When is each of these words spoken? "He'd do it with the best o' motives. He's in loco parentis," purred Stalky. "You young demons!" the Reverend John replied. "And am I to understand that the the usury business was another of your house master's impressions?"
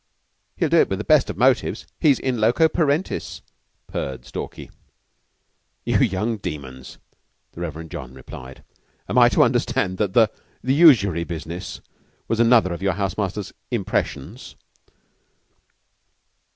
"He'd 0.57 0.71
do 0.71 0.77
it 0.77 0.89
with 0.89 0.97
the 0.97 1.05
best 1.05 1.29
o' 1.29 1.35
motives. 1.35 1.85
He's 1.99 2.17
in 2.17 2.41
loco 2.41 2.67
parentis," 2.67 3.43
purred 3.85 4.25
Stalky. 4.25 4.71
"You 5.85 5.99
young 5.99 6.37
demons!" 6.37 6.97
the 7.51 7.61
Reverend 7.61 7.91
John 7.91 8.15
replied. 8.15 8.63
"And 9.07 9.15
am 9.15 9.19
I 9.21 9.29
to 9.29 9.43
understand 9.43 9.99
that 9.99 10.13
the 10.13 10.31
the 10.63 10.73
usury 10.73 11.23
business 11.23 11.81
was 12.27 12.39
another 12.39 12.73
of 12.73 12.81
your 12.81 12.93
house 12.93 13.15
master's 13.15 13.53
impressions?" 13.69 14.55